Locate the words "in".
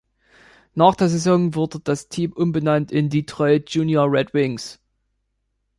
2.91-3.11